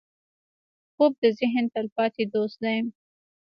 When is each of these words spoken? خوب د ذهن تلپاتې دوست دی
خوب 0.93 1.11
د 1.21 1.23
ذهن 1.39 1.65
تلپاتې 1.73 2.23
دوست 2.33 2.57
دی 2.63 2.77